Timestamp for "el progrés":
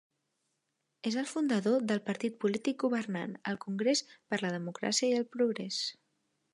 5.23-5.85